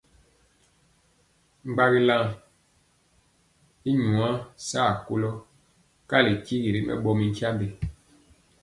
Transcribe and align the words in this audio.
Ŋgogilan 1.69 2.25
i 3.89 3.91
nwaa 4.11 4.35
san 4.67 4.91
kolɔ 5.05 5.29
kali 6.09 6.33
kyigi 6.45 6.69
ri 6.75 6.81
mɛɓɔ 6.87 7.09
mi 7.17 7.25
nkyambe. 7.29 7.67